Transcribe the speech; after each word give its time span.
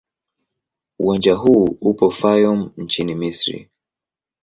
Uwanja 0.99 1.33
huu 1.33 1.77
upo 1.81 2.11
Fayoum 2.11 2.71
nchini 2.77 3.15
Misri. 3.15 3.69